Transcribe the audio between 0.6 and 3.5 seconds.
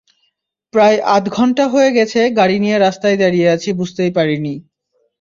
প্রায় আধা ঘণ্টা হয়ে গেছে গাড়ি নিয়ে রাস্তায় দাঁড়িয়ে